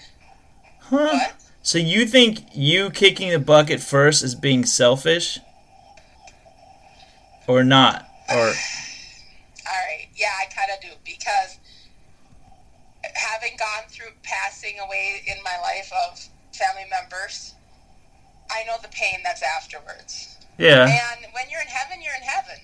Huh? 0.80 0.96
What? 1.12 1.34
So 1.62 1.76
you 1.78 2.06
think 2.06 2.40
you 2.54 2.88
kicking 2.90 3.30
the 3.30 3.38
bucket 3.38 3.80
first 3.80 4.22
is 4.24 4.34
being 4.34 4.64
selfish? 4.64 5.38
Or 7.46 7.64
not? 7.64 8.04
Or 8.30 8.36
All 8.36 8.44
right. 8.46 10.08
Yeah, 10.14 10.28
I 10.40 10.46
kind 10.52 10.68
of 10.74 10.80
do 10.82 10.88
because 11.04 11.58
having 13.14 13.56
gone 13.58 13.88
through 13.88 14.12
passing 14.22 14.78
away 14.84 15.22
in 15.26 15.36
my 15.42 15.56
life 15.62 15.90
of 16.10 16.18
family 16.52 16.84
members, 16.90 17.54
I 18.50 18.64
know 18.64 18.76
the 18.82 18.88
pain 18.88 19.20
that's 19.24 19.42
afterwards. 19.42 20.36
yeah. 20.58 20.82
And 20.84 21.32
when 21.32 21.44
you're 21.50 21.60
in 21.62 21.68
heaven, 21.68 22.02
you're 22.02 22.14
in 22.16 22.22
heaven. 22.22 22.56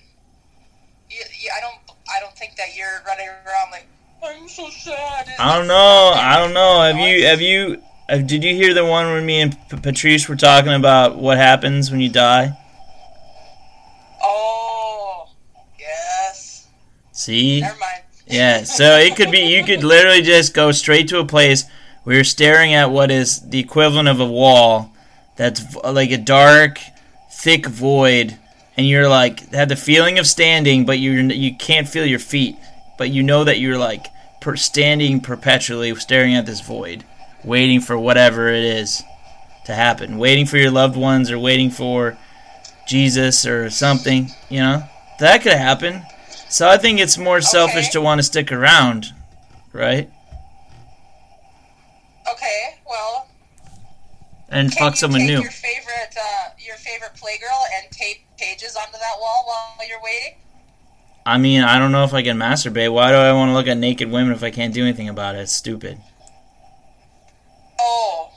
You, 1.15 1.23
you, 1.39 1.49
I 1.55 1.61
don't. 1.61 1.97
I 2.13 2.19
don't 2.19 2.37
think 2.37 2.55
that 2.57 2.75
you're 2.75 3.01
running 3.07 3.27
around 3.27 3.71
like 3.71 3.87
I'm 4.23 4.49
so 4.49 4.69
sad. 4.69 5.29
I 5.39 5.57
don't 5.57 5.67
know. 5.67 6.11
I 6.13 6.37
don't 6.37 6.53
know. 6.53 6.81
Have 6.81 6.97
you 6.97 7.25
have 7.25 7.41
you 7.41 7.81
uh, 8.07 8.17
did 8.17 8.43
you 8.43 8.53
hear 8.53 8.73
the 8.73 8.85
one 8.85 9.07
when 9.07 9.25
me 9.25 9.41
and 9.41 9.57
P- 9.69 9.77
Patrice 9.77 10.29
were 10.29 10.35
talking 10.35 10.73
about 10.73 11.17
what 11.17 11.37
happens 11.37 11.89
when 11.89 12.01
you 12.01 12.09
die? 12.09 12.55
Oh, 14.21 15.29
yes. 15.79 16.67
See? 17.11 17.61
Never 17.61 17.79
mind. 17.79 18.03
Yeah, 18.27 18.63
so 18.63 18.97
it 18.97 19.15
could 19.15 19.31
be 19.31 19.39
you 19.39 19.63
could 19.63 19.83
literally 19.83 20.21
just 20.21 20.53
go 20.53 20.71
straight 20.71 21.07
to 21.09 21.19
a 21.19 21.25
place 21.25 21.65
where 22.03 22.15
you're 22.15 22.23
staring 22.23 22.73
at 22.73 22.89
what 22.89 23.11
is 23.11 23.47
the 23.49 23.59
equivalent 23.59 24.07
of 24.07 24.19
a 24.19 24.25
wall 24.25 24.91
that's 25.35 25.75
like 25.75 26.11
a 26.11 26.17
dark, 26.17 26.79
thick 27.31 27.67
void, 27.67 28.37
and 28.77 28.87
you're 28.87 29.07
like 29.09 29.49
have 29.51 29.69
the 29.69 29.75
feeling 29.75 30.19
of 30.19 30.27
standing, 30.27 30.85
but 30.85 30.99
you're 30.99 31.19
you 31.19 31.55
can't 31.55 31.87
feel 31.87 32.05
your 32.05 32.19
feet, 32.19 32.55
but 32.97 33.09
you 33.09 33.23
know 33.23 33.43
that 33.43 33.59
you're 33.59 33.77
like 33.77 34.07
per, 34.41 34.55
standing 34.55 35.19
perpetually, 35.21 35.93
staring 35.95 36.35
at 36.35 36.45
this 36.45 36.61
void, 36.61 37.03
waiting 37.43 37.79
for 37.81 37.97
whatever 37.97 38.49
it 38.49 38.63
is 38.63 39.03
to 39.65 39.73
happen, 39.73 40.17
waiting 40.17 40.45
for 40.45 40.57
your 40.57 40.71
loved 40.71 40.95
ones 40.95 41.31
or 41.31 41.39
waiting 41.39 41.69
for 41.71 42.17
Jesus 42.87 43.45
or 43.45 43.69
something, 43.69 44.29
you 44.49 44.59
know 44.59 44.83
that 45.19 45.41
could 45.41 45.53
happen. 45.53 46.03
So 46.49 46.69
I 46.69 46.77
think 46.77 46.99
it's 46.99 47.17
more 47.17 47.41
selfish 47.41 47.85
Okay. 47.85 47.91
to 47.93 48.01
want 48.01 48.19
to 48.19 48.23
stick 48.23 48.51
around, 48.51 49.07
right? 49.73 50.09
Okay. 52.31 52.75
Well, 52.87 53.27
And 54.49 54.71
can 54.71 54.77
fuck 54.79 54.93
you 54.93 54.97
someone 54.97 55.21
take 55.21 55.29
new. 55.29 55.41
your 55.41 55.51
favorite 55.51 56.15
uh, 56.19 56.49
your 56.59 56.75
favorite 56.77 57.13
playgirl 57.15 57.63
and 57.81 57.91
tape 57.91 58.24
pages 58.45 58.75
onto 58.75 58.93
that 58.93 59.15
wall 59.19 59.43
while 59.45 59.87
you're 59.87 60.01
waiting? 60.01 60.37
I 61.25 61.37
mean, 61.37 61.63
I 61.63 61.79
don't 61.79 61.91
know 61.91 62.03
if 62.03 62.13
I 62.13 62.21
can 62.21 62.37
masturbate. 62.37 62.93
Why 62.93 63.09
do 63.09 63.17
I 63.17 63.33
want 63.33 63.49
to 63.49 63.53
look 63.53 63.67
at 63.67 63.77
naked 63.77 64.11
women 64.11 64.31
if 64.31 64.43
I 64.43 64.51
can't 64.51 64.73
do 64.73 64.83
anything 64.83 65.09
about 65.09 65.35
it? 65.35 65.39
It's 65.39 65.51
stupid. 65.51 65.99
Oh. 67.79 68.29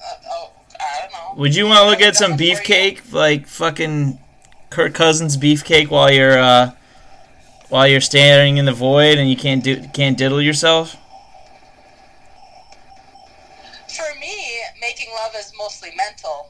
Uh, 0.00 0.14
oh, 0.32 0.52
I 0.80 1.02
don't 1.02 1.12
know. 1.12 1.40
Would 1.40 1.54
you 1.54 1.66
want 1.66 1.78
to 1.78 1.86
look 1.86 2.00
at 2.00 2.16
some 2.16 2.32
beefcake, 2.32 3.12
like 3.12 3.46
fucking 3.46 4.18
Kirk 4.70 4.94
Cousins 4.94 5.36
beefcake, 5.36 5.88
while 5.88 6.10
you're 6.10 6.38
uh, 6.38 6.72
while 7.68 7.86
you're 7.86 8.00
staring 8.00 8.56
in 8.56 8.64
the 8.64 8.72
void 8.72 9.18
and 9.18 9.30
you 9.30 9.36
can't 9.36 9.62
do 9.62 9.80
can't 9.94 10.18
diddle 10.18 10.42
yourself? 10.42 10.96
For 13.86 14.18
me, 14.18 14.60
making 14.80 15.10
love 15.14 15.32
is 15.36 15.52
mostly 15.56 15.90
mental. 15.96 16.48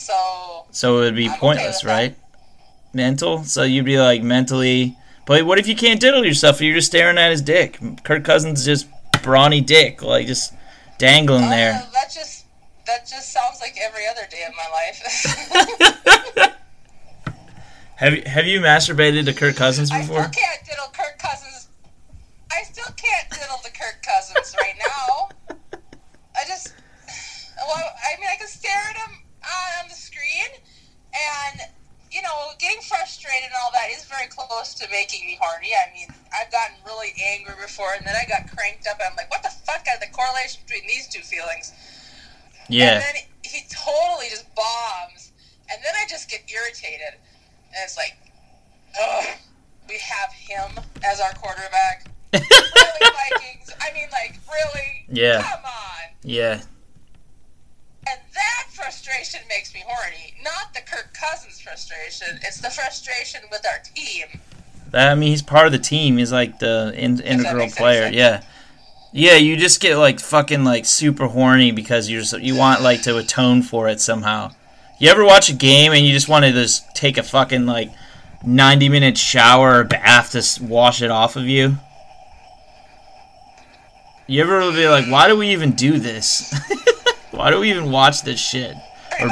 So 0.00 0.64
So 0.70 0.98
it 0.98 1.00
would 1.02 1.16
be 1.16 1.26
I'm 1.26 1.32
okay 1.32 1.40
pointless, 1.40 1.82
that. 1.82 1.88
right? 1.88 2.16
Mental. 2.92 3.44
So 3.44 3.62
you'd 3.62 3.84
be 3.84 3.98
like 3.98 4.22
mentally. 4.22 4.96
But 5.26 5.44
what 5.44 5.58
if 5.58 5.66
you 5.68 5.76
can't 5.76 6.00
diddle 6.00 6.24
yourself? 6.24 6.60
You're 6.60 6.74
just 6.74 6.88
staring 6.88 7.18
at 7.18 7.30
his 7.30 7.42
dick. 7.42 7.78
Kirk 8.02 8.24
Cousins 8.24 8.64
just 8.64 8.86
brawny 9.22 9.60
dick, 9.60 10.02
like 10.02 10.26
just 10.26 10.54
dangling 10.98 11.44
uh, 11.44 11.50
there. 11.50 11.72
that 11.92 12.10
just 12.12 12.46
that 12.86 13.06
just 13.06 13.32
sounds 13.32 13.60
like 13.60 13.76
every 13.80 14.06
other 14.08 14.22
day 14.30 14.42
of 14.48 14.54
my 14.56 14.68
life. 14.72 16.50
have 17.96 18.14
you 18.14 18.22
have 18.26 18.46
you 18.46 18.60
masturbated 18.60 19.26
to 19.26 19.32
Kirk 19.34 19.54
Cousins 19.56 19.90
I 19.92 20.00
before? 20.00 20.22
still 20.22 20.42
can't 20.42 20.64
diddle 20.64 20.86
know, 32.30 32.54
getting 32.58 32.80
frustrated 32.82 33.50
and 33.50 33.54
all 33.62 33.70
that 33.72 33.90
is 33.90 34.04
very 34.06 34.26
close 34.30 34.74
to 34.74 34.86
making 34.90 35.26
me 35.26 35.38
horny. 35.40 35.74
I 35.74 35.92
mean, 35.92 36.08
I've 36.30 36.50
gotten 36.50 36.76
really 36.86 37.12
angry 37.18 37.54
before, 37.60 37.94
and 37.96 38.06
then 38.06 38.14
I 38.14 38.24
got 38.28 38.46
cranked 38.54 38.86
up, 38.86 38.98
and 39.02 39.10
I'm 39.10 39.16
like, 39.16 39.30
what 39.30 39.42
the 39.42 39.50
fuck 39.66 39.82
are 39.90 39.98
the 39.98 40.10
correlation 40.12 40.62
between 40.66 40.86
these 40.86 41.08
two 41.08 41.22
feelings? 41.22 41.72
Yeah. 42.68 42.94
And 42.94 43.02
then 43.02 43.16
he 43.42 43.66
totally 43.70 44.30
just 44.30 44.46
bombs, 44.54 45.32
and 45.70 45.78
then 45.82 45.94
I 45.98 46.06
just 46.08 46.30
get 46.30 46.46
irritated, 46.46 47.18
and 47.18 47.80
it's 47.82 47.96
like, 47.96 48.16
ugh, 48.94 49.26
we 49.88 49.98
have 49.98 50.32
him 50.32 50.84
as 51.04 51.20
our 51.20 51.32
quarterback. 51.34 52.06
Really, 52.80 53.12
Vikings? 53.30 53.70
I 53.80 53.92
mean, 53.92 54.08
like, 54.12 54.38
really? 54.48 55.04
Yeah. 55.08 55.42
Come 55.42 55.64
on. 55.64 56.14
Yeah. 56.22 56.62
And 58.10 58.20
that 58.34 58.66
frustration 58.70 59.40
makes 59.48 59.72
me 59.72 59.84
horny. 59.86 60.34
Not 60.42 60.74
the 60.74 60.80
Kirk 60.80 61.14
Cousins 61.14 61.60
frustration. 61.60 62.40
It's 62.42 62.60
the 62.60 62.70
frustration 62.70 63.42
with 63.50 63.64
our 63.66 63.80
team. 63.94 64.40
That, 64.90 65.12
I 65.12 65.14
mean, 65.14 65.30
he's 65.30 65.42
part 65.42 65.66
of 65.66 65.72
the 65.72 65.78
team. 65.78 66.18
He's 66.18 66.32
like 66.32 66.58
the 66.58 66.92
in, 66.96 67.20
integral 67.20 67.68
player. 67.68 68.04
sense. 68.04 68.16
Yeah. 68.16 68.42
Yeah, 69.12 69.36
you 69.36 69.56
just 69.56 69.80
get 69.80 69.96
like 69.96 70.20
fucking 70.20 70.64
like 70.64 70.86
super 70.86 71.26
horny 71.26 71.72
because 71.72 72.08
you're 72.08 72.20
just, 72.22 72.40
you 72.40 72.56
want 72.56 72.82
like 72.82 73.02
to 73.02 73.16
atone 73.16 73.62
for 73.62 73.88
it 73.88 74.00
somehow. 74.00 74.52
You 74.98 75.10
ever 75.10 75.24
watch 75.24 75.48
a 75.48 75.54
game 75.54 75.92
and 75.92 76.04
you 76.04 76.12
just 76.12 76.28
want 76.28 76.44
to 76.44 76.52
just 76.52 76.94
take 76.94 77.18
a 77.18 77.22
fucking 77.22 77.66
like 77.66 77.90
90 78.44 78.88
minute 78.88 79.18
shower 79.18 79.80
or 79.80 79.84
bath 79.84 80.32
to 80.32 80.64
wash 80.64 81.02
it 81.02 81.10
off 81.10 81.36
of 81.36 81.44
you? 81.46 81.78
You 84.26 84.42
ever 84.42 84.70
be 84.72 84.88
like, 84.88 85.06
why 85.06 85.26
do 85.26 85.36
we 85.36 85.48
even 85.48 85.72
do 85.72 85.98
this? 85.98 86.54
why 87.40 87.50
do 87.50 87.60
we 87.60 87.70
even 87.70 87.90
watch 87.90 88.22
this 88.22 88.40
shit? 88.40 88.74
Or- 89.20 89.30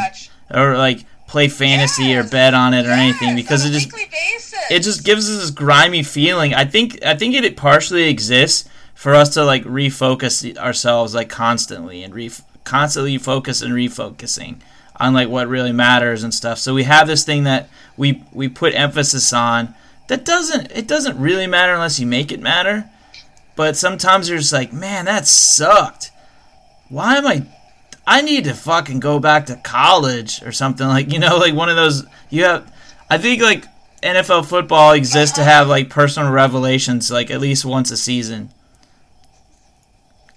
Or 0.51 0.77
like 0.79 1.05
play 1.27 1.49
fantasy 1.49 2.17
or 2.17 2.25
bet 2.25 2.55
on 2.55 2.73
it 2.75 2.87
or 2.87 2.89
Yes, 2.89 2.99
anything 2.99 3.37
because 3.37 3.65
it 3.67 3.71
just 3.73 3.91
basis. 3.91 4.55
it 4.71 4.81
just 4.81 5.05
gives 5.05 5.29
us 5.31 5.39
this 5.41 5.51
grimy 5.51 6.03
feeling. 6.03 6.55
I 6.55 6.65
think 6.65 6.99
I 7.05 7.15
think 7.15 7.35
it 7.35 7.57
partially 7.57 8.09
exists 8.09 8.69
for 8.95 9.15
us 9.15 9.29
to 9.35 9.45
like 9.45 9.63
refocus 9.65 10.57
ourselves 10.57 11.15
like 11.15 11.29
constantly 11.29 12.03
and 12.03 12.15
re- 12.15 12.31
constantly 12.65 13.19
focus 13.19 13.61
and 13.63 13.73
refocusing 13.75 14.57
on 14.97 15.13
like 15.13 15.29
what 15.29 15.49
really 15.49 15.71
matters 15.73 16.23
and 16.25 16.33
stuff. 16.33 16.59
So 16.59 16.73
we 16.75 16.85
have 16.85 17.07
this 17.07 17.25
thing 17.25 17.45
that 17.45 17.69
we 17.99 18.25
we 18.33 18.49
put 18.49 18.75
emphasis 18.75 19.31
on 19.35 19.75
that 20.09 20.25
doesn't 20.25 20.73
it 20.73 20.89
doesn't 20.89 21.19
really 21.21 21.47
matter 21.47 21.75
unless 21.75 22.01
you 22.01 22.07
make 22.07 22.33
it 22.33 22.41
matter. 22.41 22.89
But 23.55 23.77
sometimes 23.77 24.29
you're 24.31 24.39
just 24.39 24.53
like, 24.53 24.73
man, 24.73 25.05
that 25.05 25.27
sucked. 25.27 26.11
Why 26.89 27.17
am 27.19 27.27
I 27.27 27.47
I 28.11 28.23
need 28.23 28.45
to 28.45 28.55
fucking 28.55 29.01
go 29.01 29.21
back 29.21 29.45
to 29.47 29.57
college 29.57 30.43
or 30.43 30.51
something 30.51 30.87
like 30.89 31.13
you 31.13 31.19
know 31.19 31.37
like 31.37 31.53
one 31.55 31.69
of 31.69 31.77
those 31.77 32.07
you 32.31 32.45
have 32.45 32.75
I 33.11 33.19
think 33.19 33.43
like 33.43 33.67
NFL 34.03 34.47
football 34.47 34.93
exists 34.93 35.37
to 35.37 35.45
have 35.45 35.69
like 35.69 35.91
personal 35.91 36.33
revelations 36.33 37.11
like 37.11 37.31
at 37.31 37.39
least 37.39 37.67
once 37.67 37.91
a 37.91 37.99
season. 37.99 38.49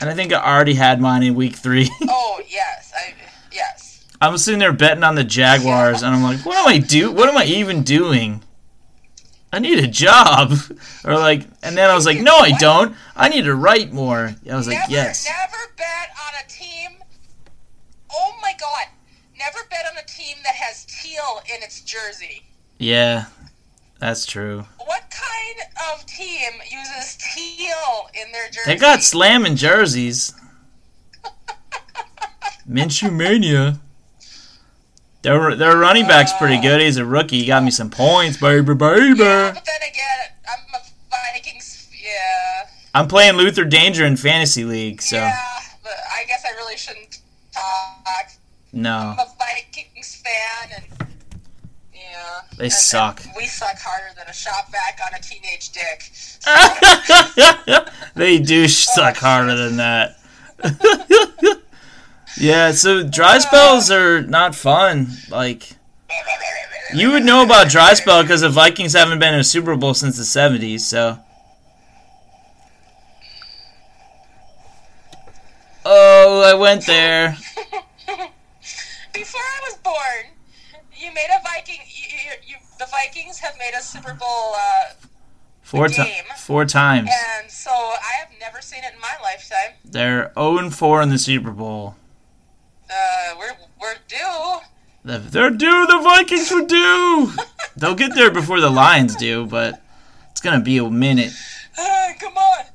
And 0.01 0.09
I 0.09 0.13
think 0.15 0.33
I 0.33 0.43
already 0.43 0.73
had 0.73 0.99
mine 0.99 1.23
in 1.23 1.33
week 1.33 1.55
3. 1.55 1.89
Oh 2.09 2.41
yes, 2.49 2.91
I 2.93 3.13
yes. 3.53 4.05
I 4.19 4.27
was 4.27 4.43
sitting 4.43 4.59
there 4.59 4.73
betting 4.73 5.05
on 5.05 5.15
the 5.15 5.23
Jaguars 5.23 6.03
and 6.03 6.13
I'm 6.13 6.23
like, 6.23 6.45
what 6.45 6.57
am 6.57 6.67
I 6.67 6.77
do 6.77 7.09
what 7.09 7.29
am 7.29 7.37
I 7.37 7.45
even 7.45 7.83
doing? 7.83 8.43
I 9.53 9.59
need 9.59 9.79
a 9.79 9.87
job. 9.87 10.51
Or 11.05 11.13
like 11.15 11.47
and 11.63 11.77
then 11.77 11.89
I 11.89 11.95
was 11.95 12.05
like, 12.05 12.19
no 12.19 12.35
I 12.35 12.51
don't. 12.51 12.97
I 13.15 13.29
need 13.29 13.45
to 13.45 13.55
write 13.55 13.93
more. 13.93 14.35
I 14.51 14.55
was 14.57 14.67
like, 14.67 14.89
yes. 14.89 15.25
Never 15.25 15.73
bet 15.77 16.09
on 16.27 16.33
a 16.43 16.49
team. 16.49 16.97
Oh 18.13 18.37
my 18.41 18.53
god! 18.59 18.87
Never 19.37 19.59
bet 19.69 19.85
on 19.89 19.97
a 19.97 20.05
team 20.05 20.37
that 20.43 20.53
in 21.55 21.63
its 21.63 21.81
jersey. 21.81 22.43
Yeah. 22.77 23.25
That's 23.99 24.25
true. 24.25 24.65
What 24.85 25.03
kind 25.11 25.93
of 25.93 26.05
team 26.07 26.53
uses 26.63 27.17
teal 27.35 28.09
in 28.15 28.31
their 28.31 28.47
jersey? 28.47 28.61
They 28.65 28.75
got 28.77 29.03
slamming 29.03 29.55
jerseys. 29.55 30.33
Minshew 32.67 33.13
Mania. 33.15 33.79
Their, 35.21 35.55
their 35.55 35.77
running 35.77 36.07
back's 36.07 36.33
pretty 36.33 36.55
uh, 36.57 36.61
good. 36.61 36.81
He's 36.81 36.97
a 36.97 37.05
rookie. 37.05 37.39
He 37.41 37.45
got 37.45 37.63
me 37.63 37.69
some 37.69 37.91
points, 37.91 38.37
baby, 38.37 38.73
baby. 38.73 39.19
Yeah, 39.19 39.51
but 39.53 39.65
then 39.65 39.89
again, 39.89 40.35
I'm 40.49 40.73
a 40.73 40.79
Vikings. 41.11 41.89
Yeah. 41.93 42.69
I'm 42.95 43.07
playing 43.07 43.35
Luther 43.35 43.63
Danger 43.65 44.03
in 44.05 44.17
Fantasy 44.17 44.63
League, 44.63 45.01
so 45.01 45.17
Yeah, 45.17 45.35
but 45.83 45.93
I 46.11 46.25
guess 46.25 46.43
I 46.43 46.55
really 46.55 46.75
shouldn't 46.75 47.19
talk. 47.53 48.31
no. 48.73 48.97
I'm 48.97 49.19
a 49.19 49.27
Vikings 49.37 49.70
fan, 50.31 50.69
and 50.75 50.85
yeah. 51.93 52.41
They 52.57 52.65
And- 52.65 52.73
suck. 52.73 53.23
and 53.23 53.33
we 53.37 53.45
suck 53.47 53.77
harder 53.79 54.13
than 54.17 54.27
a 54.27 54.33
shop 54.33 54.71
vac 54.71 54.99
on 55.05 55.13
a 55.13 55.21
teenage 55.21 55.69
dick. 55.71 56.11
they 58.15 58.39
do 58.39 58.67
suck 58.67 59.17
harder 59.17 59.55
than 59.55 59.77
that. 59.77 60.17
yeah, 62.37 62.71
so 62.71 63.03
dry 63.03 63.39
spells 63.39 63.89
are 63.91 64.21
not 64.21 64.55
fun. 64.55 65.07
Like 65.29 65.69
you 66.93 67.11
would 67.11 67.23
know 67.23 67.43
about 67.43 67.69
dry 67.69 67.93
spell 67.93 68.21
because 68.21 68.41
the 68.41 68.49
Vikings 68.49 68.93
haven't 68.93 69.19
been 69.19 69.33
in 69.33 69.39
a 69.39 69.43
Super 69.43 69.75
Bowl 69.75 69.93
since 69.93 70.17
the 70.17 70.23
'70s. 70.23 70.81
So. 70.81 71.19
Oh, 75.83 76.41
I 76.45 76.53
went 76.53 76.85
there. 76.85 77.37
Before 79.13 79.41
You 80.97 81.11
made 81.13 81.27
a 81.35 81.41
Viking. 81.43 81.79
You, 81.87 82.07
you, 82.25 82.31
you, 82.47 82.55
the 82.79 82.85
Vikings 82.85 83.39
have 83.39 83.53
made 83.57 83.71
a 83.77 83.81
Super 83.81 84.13
Bowl, 84.13 84.53
uh, 84.55 84.93
Four 85.61 85.87
times. 85.87 86.09
Game. 86.09 86.23
Four 86.37 86.65
times. 86.65 87.09
and 87.39 87.49
so 87.49 87.71
I 87.71 88.11
have 88.19 88.29
never 88.39 88.61
seen 88.61 88.83
it 88.83 88.93
in 88.93 88.99
my 88.99 89.13
lifetime. 89.23 89.73
They're 89.85 90.31
0 90.35 90.57
and 90.57 90.75
4 90.75 91.01
in 91.01 91.09
the 91.09 91.17
Super 91.17 91.51
Bowl. 91.51 91.95
Uh, 92.89 93.35
we're 93.39 93.55
we're 93.79 93.95
due. 94.07 94.59
The- 95.05 95.19
They're 95.19 95.49
due. 95.49 95.87
The 95.87 95.99
Vikings 96.03 96.51
are 96.51 96.65
due. 96.65 97.31
They'll 97.77 97.95
get 97.95 98.13
there 98.15 98.29
before 98.31 98.59
the 98.59 98.69
Lions 98.69 99.15
do, 99.15 99.45
but 99.45 99.81
it's 100.31 100.41
gonna 100.41 100.61
be 100.61 100.77
a 100.77 100.89
minute. 100.89 101.31
Uh, 101.79 102.09
come 102.19 102.35
on. 102.37 102.65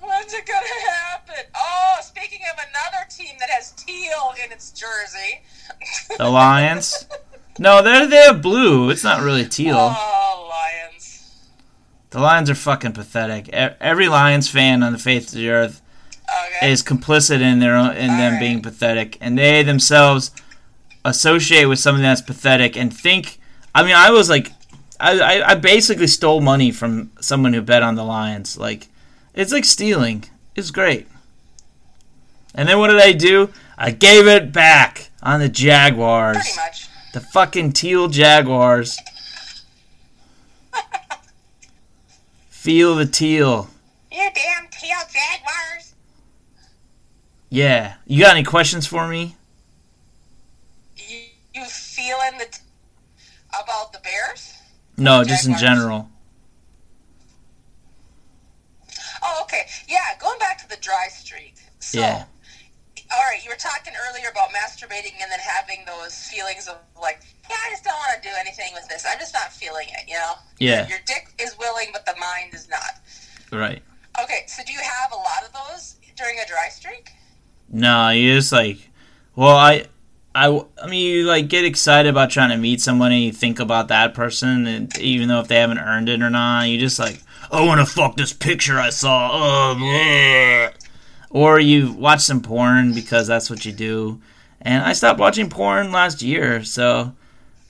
When's 0.00 0.32
it 0.32 0.46
gonna 0.46 0.90
happen? 0.90 1.44
Oh, 1.54 1.96
speaking 2.02 2.40
of 2.52 2.58
another 2.58 3.04
team 3.28 3.36
that 3.40 3.50
has 3.50 3.72
teal 3.72 4.32
in 4.44 4.52
its 4.52 4.70
jersey. 4.70 5.42
The 6.16 6.28
Lions. 6.28 7.06
No, 7.58 7.82
they're 7.82 8.06
they 8.06 8.16
have 8.16 8.40
blue. 8.42 8.90
It's 8.90 9.04
not 9.04 9.22
really 9.22 9.44
teal. 9.46 9.76
Oh, 9.76 10.48
Lions. 10.50 11.48
The 12.10 12.20
Lions 12.20 12.48
are 12.50 12.54
fucking 12.54 12.92
pathetic. 12.92 13.48
Every 13.50 14.08
Lions 14.08 14.48
fan 14.48 14.82
on 14.82 14.92
the 14.92 14.98
face 14.98 15.26
of 15.32 15.38
the 15.38 15.50
earth 15.50 15.82
Okay. 16.60 16.70
is 16.70 16.82
complicit 16.82 17.40
in 17.40 17.58
their 17.58 17.74
own, 17.74 17.92
in 17.96 18.08
them 18.08 18.34
Alright. 18.34 18.40
being 18.40 18.60
pathetic, 18.62 19.16
and 19.20 19.38
they 19.38 19.62
themselves 19.62 20.30
associate 21.04 21.64
with 21.66 21.78
something 21.78 22.02
that's 22.02 22.20
pathetic 22.20 22.76
and 22.76 22.94
think. 22.94 23.40
I 23.74 23.82
mean, 23.82 23.94
I 23.94 24.10
was 24.10 24.28
like, 24.28 24.52
I, 25.00 25.18
I, 25.20 25.50
I 25.50 25.54
basically 25.54 26.06
stole 26.06 26.42
money 26.42 26.70
from 26.70 27.12
someone 27.20 27.54
who 27.54 27.62
bet 27.62 27.82
on 27.82 27.94
the 27.94 28.04
Lions. 28.04 28.58
Like, 28.58 28.88
it's 29.32 29.52
like 29.52 29.64
stealing. 29.64 30.24
It's 30.54 30.70
great. 30.70 31.08
And 32.58 32.68
then 32.68 32.80
what 32.80 32.88
did 32.88 33.00
I 33.00 33.12
do? 33.12 33.50
I 33.78 33.92
gave 33.92 34.26
it 34.26 34.52
back 34.52 35.10
on 35.22 35.38
the 35.38 35.48
Jaguars. 35.48 36.36
Pretty 36.38 36.56
much. 36.56 36.88
The 37.14 37.20
fucking 37.20 37.70
teal 37.72 38.08
Jaguars. 38.08 38.98
Feel 42.50 42.96
the 42.96 43.06
teal. 43.06 43.70
You 44.10 44.28
damn 44.34 44.66
teal 44.72 44.98
jaguars. 45.06 45.94
Yeah. 47.48 47.94
You 48.08 48.24
got 48.24 48.34
any 48.34 48.42
questions 48.42 48.88
for 48.88 49.06
me? 49.06 49.36
You, 50.96 51.20
you 51.54 51.64
feeling 51.64 52.38
the 52.38 52.46
t- 52.46 52.58
about 53.50 53.92
the 53.92 54.00
Bears? 54.00 54.54
No, 54.96 55.22
just 55.22 55.46
in 55.46 55.56
general. 55.56 56.10
Oh, 59.22 59.42
okay. 59.44 59.66
Yeah, 59.88 60.00
going 60.20 60.40
back 60.40 60.58
to 60.58 60.68
the 60.68 60.76
dry 60.80 61.06
streak. 61.08 61.54
So, 61.78 62.00
Yeah. 62.00 62.24
All 63.10 63.22
right, 63.22 63.42
you 63.42 63.50
were 63.50 63.56
talking 63.56 63.94
earlier 64.08 64.28
about 64.30 64.50
masturbating 64.50 65.16
and 65.22 65.30
then 65.30 65.40
having 65.40 65.84
those 65.86 66.14
feelings 66.28 66.68
of 66.68 66.76
like, 67.00 67.20
yeah, 67.48 67.56
I 67.66 67.70
just 67.70 67.84
don't 67.84 67.94
want 67.94 68.22
to 68.22 68.28
do 68.28 68.34
anything 68.38 68.72
with 68.74 68.86
this. 68.88 69.06
I'm 69.10 69.18
just 69.18 69.32
not 69.32 69.52
feeling 69.52 69.88
it, 69.88 70.08
you 70.08 70.14
know? 70.14 70.34
Yeah. 70.58 70.86
Your 70.88 70.98
dick 71.06 71.28
is 71.40 71.56
willing, 71.58 71.88
but 71.92 72.04
the 72.04 72.14
mind 72.20 72.54
is 72.54 72.68
not. 72.68 73.00
Right. 73.50 73.82
Okay, 74.22 74.44
so 74.46 74.62
do 74.66 74.72
you 74.72 74.80
have 74.80 75.12
a 75.12 75.16
lot 75.16 75.44
of 75.46 75.52
those 75.52 75.96
during 76.16 76.38
a 76.38 76.46
dry 76.46 76.68
streak? 76.68 77.12
No, 77.70 78.10
you 78.10 78.34
just 78.34 78.52
like, 78.52 78.90
well, 79.34 79.56
I, 79.56 79.86
I, 80.34 80.64
I 80.82 80.86
mean, 80.88 81.00
you 81.00 81.24
like 81.24 81.48
get 81.48 81.64
excited 81.64 82.08
about 82.08 82.30
trying 82.30 82.50
to 82.50 82.56
meet 82.56 82.80
someone 82.80 83.12
and 83.12 83.22
you 83.22 83.32
think 83.32 83.58
about 83.58 83.88
that 83.88 84.14
person, 84.14 84.66
and 84.66 84.98
even 84.98 85.28
though 85.28 85.40
if 85.40 85.48
they 85.48 85.56
haven't 85.56 85.78
earned 85.78 86.08
it 86.08 86.22
or 86.22 86.30
not, 86.30 86.68
you 86.68 86.78
just 86.78 86.98
like, 86.98 87.22
I 87.50 87.64
want 87.64 87.80
to 87.80 87.86
fuck 87.86 88.16
this 88.16 88.32
picture 88.32 88.78
I 88.78 88.90
saw. 88.90 89.30
Oh, 89.32 89.74
bleh." 89.76 90.74
Or 91.30 91.60
you 91.60 91.92
watch 91.92 92.20
some 92.20 92.40
porn 92.40 92.94
because 92.94 93.26
that's 93.26 93.50
what 93.50 93.64
you 93.64 93.72
do. 93.72 94.20
And 94.60 94.82
I 94.82 94.92
stopped 94.92 95.20
watching 95.20 95.50
porn 95.50 95.92
last 95.92 96.22
year, 96.22 96.64
so 96.64 97.14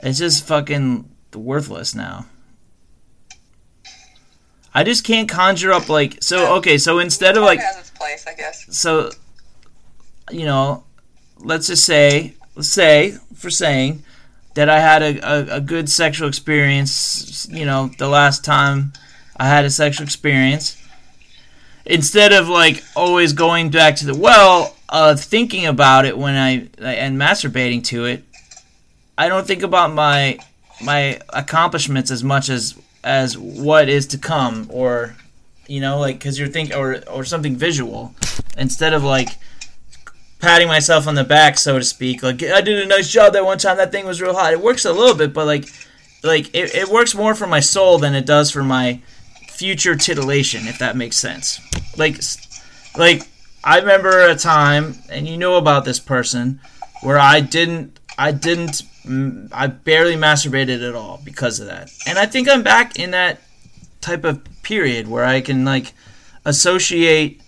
it's 0.01 0.19
just 0.19 0.47
fucking 0.47 1.11
worthless 1.35 1.95
now. 1.95 2.27
I 4.75 4.85
just 4.85 5.05
can't 5.05 5.29
conjure 5.29 5.73
up 5.73 5.89
like 5.89 6.23
so. 6.23 6.57
Okay, 6.59 6.79
so 6.79 6.99
instead 6.99 7.37
of 7.37 7.43
like 7.43 7.59
Porn 7.59 7.67
has 7.67 7.81
its 7.81 7.91
place, 7.91 8.25
so 8.71 9.11
you 10.31 10.45
know 10.45 10.85
let's 11.41 11.67
just 11.69 11.85
say 11.85 12.35
let's 12.55 12.69
say 12.69 13.17
for 13.35 13.51
saying 13.51 14.03
that 14.55 14.69
i 14.69 14.81
had 14.81 15.03
a, 15.03 15.19
a, 15.21 15.57
a 15.57 15.61
good 15.61 15.89
sexual 15.89 16.29
experience 16.29 17.49
you 17.51 17.65
know 17.65 17.91
the 17.99 18.09
last 18.09 18.45
time 18.45 18.93
i 19.37 19.47
had 19.47 19.65
a 19.65 19.71
sexual 19.71 20.05
experience 20.05 20.77
instead 21.89 22.33
of 22.33 22.49
like 22.49 22.83
always 22.95 23.33
going 23.33 23.71
back 23.71 23.97
to 23.97 24.07
the 24.07 24.15
well 24.15 24.77
uh, 24.89 25.15
thinking 25.15 25.67
about 25.67 26.05
it 26.05 26.17
when 26.17 26.35
i 26.35 26.69
and 26.79 27.19
masturbating 27.19 27.83
to 27.83 28.05
it 28.05 28.23
i 29.17 29.29
don't 29.29 29.47
think 29.47 29.63
about 29.63 29.93
my 29.93 30.39
my 30.83 31.19
accomplishments 31.31 32.11
as 32.11 32.23
much 32.23 32.49
as 32.49 32.75
as 33.03 33.37
what 33.37 33.89
is 33.89 34.07
to 34.07 34.19
come 34.19 34.69
or 34.71 35.17
you 35.67 35.81
know 35.81 35.99
like 35.99 36.19
because 36.19 36.39
you're 36.39 36.49
thinking 36.49 36.77
or 36.77 37.03
or 37.11 37.25
something 37.25 37.57
visual 37.57 38.15
instead 38.57 38.93
of 38.93 39.03
like 39.03 39.29
patting 40.39 40.69
myself 40.69 41.07
on 41.07 41.15
the 41.15 41.25
back, 41.25 41.59
so 41.59 41.79
to 41.79 41.85
speak. 41.85 42.23
Like 42.23 42.43
I 42.43 42.61
did 42.61 42.83
a 42.83 42.87
nice 42.87 43.11
job 43.11 43.33
that 43.33 43.45
one 43.45 43.59
time. 43.59 43.77
That 43.77 43.93
thing 43.93 44.07
was 44.07 44.23
real 44.23 44.35
hot. 44.35 44.53
It 44.53 44.61
works 44.61 44.85
a 44.85 44.93
little 44.93 45.17
bit, 45.17 45.33
but 45.33 45.47
like, 45.47 45.69
like 46.23 46.55
it, 46.55 46.75
it 46.75 46.89
works 46.89 47.15
more 47.15 47.35
for 47.35 47.47
my 47.47 47.61
soul 47.61 47.99
than 47.99 48.15
it 48.15 48.27
does 48.27 48.51
for 48.51 48.63
my 48.63 49.01
future 49.49 49.97
titillation, 49.97 50.67
if 50.67 50.79
that 50.79 50.97
makes 50.97 51.17
sense. 51.17 51.61
Like, 51.99 52.21
like 52.97 53.29
I 53.65 53.79
remember 53.81 54.21
a 54.21 54.37
time, 54.37 54.95
and 55.11 55.29
you 55.29 55.37
know 55.37 55.57
about 55.57 55.85
this 55.85 56.01
person, 56.01 56.61
where 57.03 57.19
I 57.19 57.41
didn't, 57.41 57.99
I 58.17 58.33
didn't, 58.33 58.83
I 59.53 59.67
barely 59.67 60.15
masturbated 60.15 60.89
at 60.89 60.95
all 60.95 61.21
because 61.25 61.61
of 61.61 61.67
that. 61.67 61.91
And 62.07 62.19
I 62.19 62.27
think 62.27 62.49
I'm 62.49 62.63
back 62.63 62.99
in 62.99 63.11
that 63.11 63.41
type 64.01 64.25
of 64.25 64.41
period 64.63 65.09
where 65.09 65.25
I 65.25 65.41
can 65.41 65.65
like 65.65 65.93
associate 66.45 67.41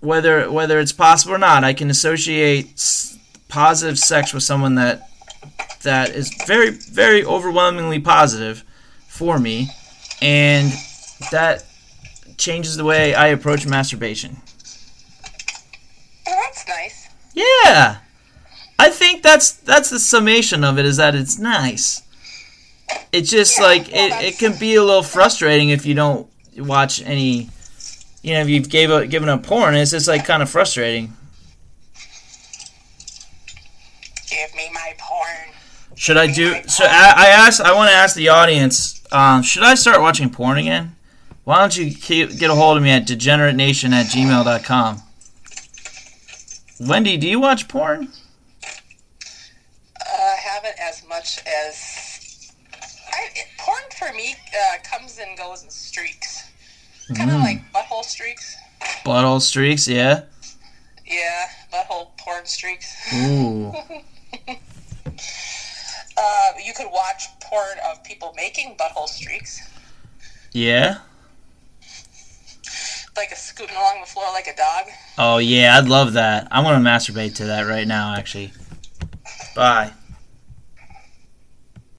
whether 0.00 0.50
whether 0.50 0.80
it's 0.80 0.92
possible 0.92 1.34
or 1.34 1.38
not, 1.38 1.62
I 1.64 1.72
can 1.72 1.90
associate 1.90 2.82
positive 3.48 3.98
sex 3.98 4.32
with 4.32 4.42
someone 4.42 4.76
that 4.76 5.08
that 5.82 6.10
is 6.10 6.32
very 6.46 6.70
very 6.70 7.24
overwhelmingly 7.24 8.00
positive 8.00 8.64
for 9.08 9.38
me, 9.38 9.68
and 10.22 10.72
that 11.30 11.64
changes 12.40 12.76
the 12.76 12.84
way 12.84 13.14
I 13.14 13.28
approach 13.28 13.66
masturbation. 13.66 14.38
Oh, 16.26 16.36
that's 16.42 16.66
nice. 16.66 17.08
Yeah, 17.32 17.98
I 18.78 18.88
think 18.90 19.22
that's 19.22 19.52
that's 19.52 19.90
the 19.90 20.00
summation 20.00 20.64
of 20.64 20.78
it 20.78 20.84
is 20.84 20.96
that 20.96 21.14
it's 21.14 21.38
nice. 21.38 22.02
It's 23.12 23.30
just 23.30 23.58
Yeah, 23.58 23.64
like 23.64 23.88
well, 23.92 24.20
it, 24.22 24.34
it 24.34 24.38
can 24.38 24.58
be 24.58 24.74
a 24.74 24.82
little 24.82 25.02
frustrating 25.04 25.68
if 25.68 25.86
you 25.86 25.94
don't 25.94 26.28
watch 26.56 27.00
any. 27.02 27.50
You 28.22 28.34
know, 28.34 28.40
if 28.40 28.48
you've 28.48 28.68
gave 28.68 28.90
up, 28.90 29.08
given 29.08 29.28
up 29.28 29.44
porn, 29.44 29.74
it's 29.74 29.92
just 29.92 30.08
like 30.08 30.24
kind 30.26 30.42
of 30.42 30.50
frustrating. 30.50 31.14
Give 34.28 34.54
me 34.54 34.70
my 34.72 34.94
porn. 34.98 35.54
Should 35.96 36.16
I 36.16 36.26
do? 36.32 36.54
So 36.66 36.84
I, 36.84 37.14
I 37.16 37.26
asked. 37.28 37.60
I 37.60 37.74
want 37.74 37.90
to 37.90 37.96
ask 37.96 38.14
the 38.16 38.28
audience. 38.28 39.02
Um, 39.12 39.42
should 39.42 39.62
I 39.62 39.74
start 39.74 40.00
watching 40.00 40.30
porn 40.30 40.58
again? 40.58 40.96
Why 41.50 41.58
don't 41.58 41.76
you 41.76 41.92
keep, 41.92 42.38
get 42.38 42.48
a 42.48 42.54
hold 42.54 42.76
of 42.76 42.82
me 42.84 42.90
at 42.90 43.08
degeneratenation 43.08 43.92
at 43.92 44.06
gmail.com. 44.06 45.02
Wendy, 46.78 47.16
do 47.16 47.26
you 47.26 47.40
watch 47.40 47.66
porn? 47.66 48.06
Uh, 50.00 50.36
haven't 50.36 50.76
as 50.80 51.04
much 51.08 51.40
as. 51.44 52.52
I, 53.12 53.30
it, 53.34 53.46
porn 53.58 53.82
for 53.98 54.14
me 54.14 54.36
uh, 54.54 54.76
comes 54.88 55.18
and 55.18 55.36
goes 55.36 55.64
in 55.64 55.70
streaks. 55.70 56.52
Kind 57.16 57.32
of 57.32 57.38
Mm. 57.38 57.42
like 57.42 57.72
butthole 57.72 58.04
streaks. 58.04 58.54
Butthole 59.04 59.40
streaks, 59.42 59.88
yeah. 59.88 60.20
Yeah, 61.04 61.46
butthole 61.72 62.16
porn 62.16 62.46
streaks. 62.46 62.94
Ooh. 63.12 63.74
Uh, 66.22 66.52
you 66.64 66.74
could 66.74 66.88
watch 66.92 67.22
porn 67.40 67.78
of 67.90 68.04
people 68.04 68.34
making 68.36 68.76
butthole 68.76 69.08
streaks, 69.08 69.58
Yeah. 70.52 70.98
Like 73.16 73.30
a 73.30 73.36
scooting 73.36 73.76
along 73.76 74.00
the 74.00 74.06
floor 74.06 74.26
like 74.32 74.46
a 74.46 74.56
dog. 74.56 74.86
Oh 75.18 75.38
yeah, 75.38 75.76
I'd 75.76 75.88
love 75.88 76.14
that. 76.14 76.48
I 76.50 76.62
want 76.62 76.82
to 76.82 76.88
masturbate 76.90 77.34
to 77.36 77.44
that 77.46 77.62
right 77.62 77.86
now, 77.86 78.14
actually. 78.14 78.52
Bye. 79.54 79.92